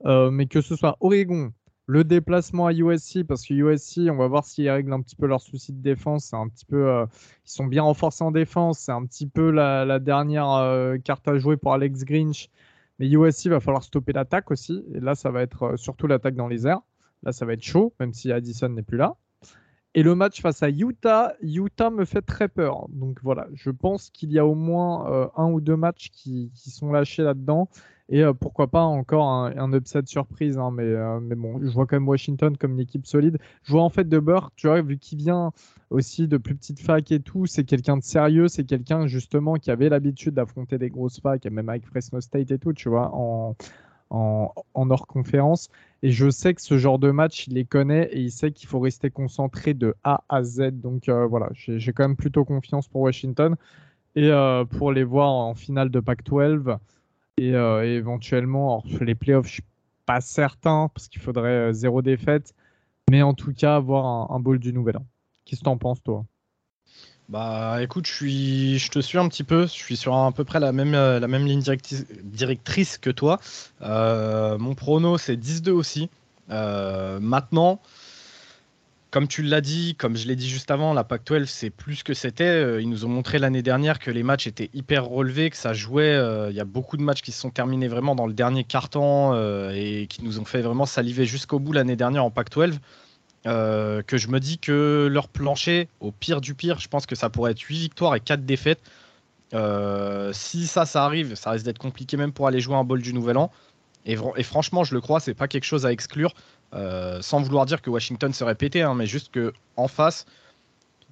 [0.04, 1.52] Euh, mais que ce soit Oregon,
[1.86, 5.26] le déplacement à USC, parce que USC, on va voir s'ils règlent un petit peu
[5.26, 6.32] leurs soucis de défense.
[6.32, 7.04] Un petit peu,
[7.44, 8.78] ils sont bien renforcés en défense.
[8.78, 12.48] C'est un petit peu la, dernière carte à jouer pour Alex Grinch.
[13.00, 14.84] Mais USC va falloir stopper l'attaque aussi.
[14.94, 16.82] Et là, ça va être surtout l'attaque dans les airs.
[17.24, 19.16] Là, ça va être chaud, même si Addison n'est plus là.
[19.96, 22.86] Et le match face à Utah, Utah me fait très peur.
[22.90, 26.52] Donc voilà, je pense qu'il y a au moins euh, un ou deux matchs qui,
[26.54, 27.70] sont lâchés là-dedans.
[28.10, 30.58] Et euh, pourquoi pas encore un, upset surprise.
[30.58, 33.38] Hein, mais, euh, mais bon, je vois quand même Washington comme une équipe solide.
[33.62, 34.22] Je vois en fait De
[34.54, 35.52] tu vois, vu qu'il vient
[35.88, 38.48] aussi de plus petites facs et tout, c'est quelqu'un de sérieux.
[38.48, 42.58] C'est quelqu'un justement qui avait l'habitude d'affronter des grosses facs, même avec Fresno State et
[42.58, 43.56] tout, tu vois, en,
[44.10, 45.68] en, hors conférence.
[46.02, 48.68] Et je sais que ce genre de match, il les connaît et il sait qu'il
[48.68, 50.70] faut rester concentré de A à Z.
[50.72, 53.56] Donc euh, voilà, j'ai quand même plutôt confiance pour Washington
[54.14, 56.78] et euh, pour les voir en finale de Pac-12
[57.38, 59.46] et, euh, éventuellement les playoffs.
[59.46, 59.64] Je suis
[60.06, 62.54] pas certain parce qu'il faudrait zéro défaite,
[63.10, 65.06] mais en tout cas avoir un, un bowl du Nouvel An.
[65.44, 66.24] Qu'est-ce que tu en penses toi?
[67.28, 70.44] Bah écoute, je, suis, je te suis un petit peu, je suis sur à peu
[70.44, 71.62] près la même, euh, la même ligne
[72.22, 73.40] directrice que toi.
[73.82, 76.08] Euh, mon prono c'est 10-2 aussi.
[76.50, 77.80] Euh, maintenant,
[79.10, 82.14] comme tu l'as dit, comme je l'ai dit juste avant, la PAC-12 c'est plus que
[82.14, 82.80] c'était.
[82.80, 86.16] Ils nous ont montré l'année dernière que les matchs étaient hyper relevés, que ça jouait.
[86.50, 89.34] Il y a beaucoup de matchs qui se sont terminés vraiment dans le dernier quart-temps
[89.72, 92.78] et qui nous ont fait vraiment saliver jusqu'au bout l'année dernière en PAC-12.
[93.46, 97.14] Euh, que je me dis que leur plancher, au pire du pire, je pense que
[97.14, 98.80] ça pourrait être 8 victoires et 4 défaites.
[99.54, 103.00] Euh, si ça, ça arrive, ça risque d'être compliqué même pour aller jouer un bol
[103.00, 103.52] du Nouvel An.
[104.04, 106.34] Et, franchement, je le crois, c'est pas quelque chose à exclure.
[106.74, 110.26] Euh, sans vouloir dire que Washington serait pété, hein, mais juste que en face,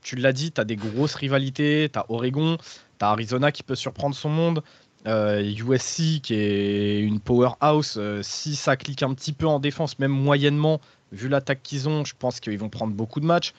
[0.01, 1.89] tu l'as dit, tu as des grosses rivalités.
[1.93, 4.63] Tu as Oregon, tu as Arizona qui peut surprendre son monde.
[5.07, 8.01] USC qui est une powerhouse.
[8.23, 10.81] si ça clique un petit peu en défense, même moyennement,
[11.15, 13.55] vu l'attaque qu'ils ont, je pense qu'ils vont prendre beaucoup de matchs.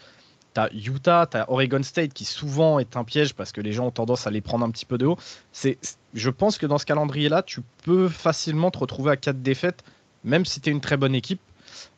[0.54, 3.74] Tu as Utah, tu as Oregon State qui souvent est un piège parce que les
[3.74, 5.18] gens ont tendance à les prendre un petit peu de haut.
[5.52, 5.78] C'est,
[6.14, 9.84] je pense que dans ce calendrier-là, tu peux facilement te retrouver à 4 défaites,
[10.24, 11.42] même si tu es une très bonne équipe.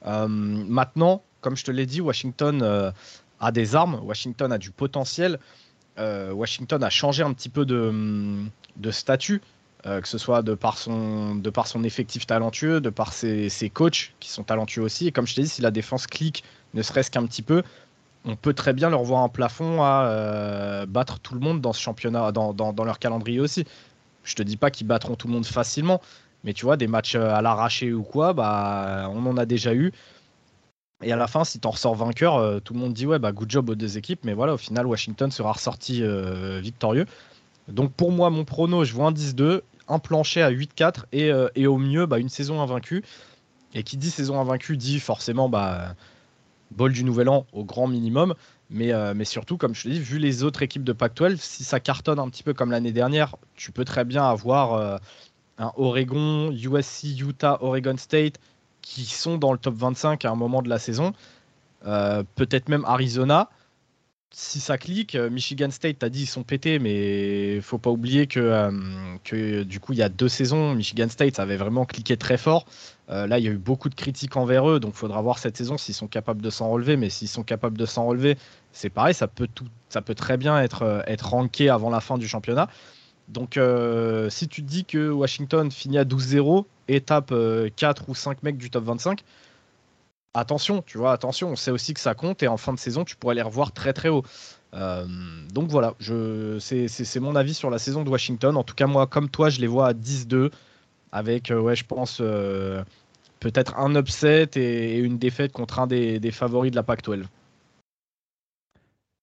[0.05, 2.91] Euh, maintenant, comme je te l'ai dit, Washington euh,
[3.39, 5.39] a des armes, Washington a du potentiel.
[5.99, 9.41] Euh, Washington a changé un petit peu de statut.
[9.85, 11.39] Euh, que ce soit de par, son,
[11.83, 15.07] effectif talentueux, de par ses, ses, coachs qui sont talentueux aussi.
[15.07, 17.61] Et comme je t'ai dit, si la défense clique ne serait-ce qu'un petit peu,
[18.25, 21.73] on peut très bien leur voir un plafond à euh, battre tout le monde dans
[21.73, 23.65] ce championnat, dans, leur calendrier aussi.
[24.23, 26.01] Je te dis pas qu'ils battront tout le monde facilement,
[26.43, 29.75] mais tu vois, des matchs euh, à l'arraché ou quoi, bah, on en a déjà
[29.75, 29.93] eu.
[31.03, 33.31] Et à la fin, si tu en ressors vainqueur, tout le monde dit ouais, bah,
[33.31, 36.01] good job aux deux équipes, mais voilà, au final, Washington sera ressorti
[36.59, 37.05] victorieux.
[37.67, 41.67] Donc pour moi, mon prono, je vois un 10-2 un plancher à 8-4 euh, et,
[41.67, 43.03] au mieux bah, une saison invaincue.
[43.73, 45.95] Et qui dit saison invaincue dit forcément bah,
[46.71, 48.33] bol du nouvel an au grand minimum.
[48.69, 51.79] Mais, euh, surtout, comme je te dis, vu les autres équipes de Pac-12, si ça
[51.79, 54.97] cartonne un petit peu comme l'année dernière, tu peux très bien avoir euh,
[55.57, 58.39] un Oregon, USC, Utah, Oregon State
[58.81, 61.13] qui sont dans le top 25 à un moment de la saison.
[61.83, 63.49] Peut-être même Arizona
[64.31, 68.27] si ça clique, euh, Michigan State, t'as dit ils sont pétés, mais faut pas oublier
[68.27, 68.71] que, euh,
[69.23, 72.37] que du coup il y a deux saisons, Michigan State ça avait vraiment cliqué très
[72.37, 72.65] fort.
[73.09, 75.55] Euh, là il y a eu beaucoup de critiques envers eux, donc faudra voir cette
[75.55, 76.97] saison s'ils sont capables de s'en relever.
[76.97, 78.37] Mais s'ils sont capables de s'en relever,
[78.73, 82.17] c'est pareil, ça peut tout, ça peut très bien être être ranké avant la fin
[82.17, 82.67] du championnat.
[83.29, 83.59] Donc
[84.29, 87.33] si tu te dis que Washington finit à 12-0 et tape
[87.75, 89.23] 4 ou 5 mecs du top 25,
[90.39, 93.03] attention, tu vois, attention, on sait aussi que ça compte et en fin de saison,
[93.03, 94.23] tu pourrais les revoir très très haut.
[94.73, 95.05] Euh,
[95.53, 98.55] donc voilà, c'est mon avis sur la saison de Washington.
[98.57, 100.51] En tout cas, moi, comme toi, je les vois à 10-2
[101.11, 102.83] avec, euh, ouais, je pense, euh,
[103.39, 107.25] peut-être un upset et, une défaite contre un des, favoris de la PAC-12.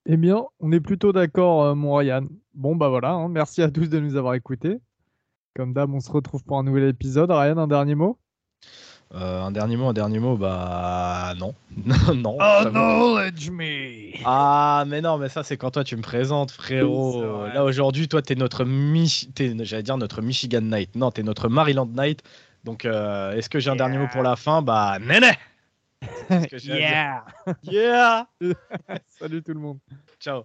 [0.07, 2.27] Eh bien, on est plutôt d'accord, mon Ryan.
[2.55, 3.29] Bon, bah voilà, hein.
[3.29, 4.79] merci à tous de nous avoir écoutés.
[5.57, 7.31] Comme d'hab, on se retrouve pour un nouvel épisode.
[7.31, 8.19] Ryan, un dernier mot?
[9.15, 11.55] Euh, un dernier mot, un dernier mot, bah non.
[12.15, 12.39] non.
[12.41, 17.47] Acknowledge me Ah, mais non, mais ça, c'est quand toi tu me présentes, frérot.
[17.47, 19.29] Là, aujourd'hui, toi, t'es notre, Mich...
[19.37, 20.97] j'allais dire notre Michigan Knight.
[20.97, 22.23] Non, t'es notre Maryland Knight.
[22.65, 24.63] Donc, euh, est-ce que j'ai un dernier mot pour la fin?
[24.63, 25.33] Bah, néné
[26.65, 27.25] Yeah
[27.63, 28.27] Yeah
[29.19, 29.79] Salut tout le monde.
[30.19, 30.45] Ciao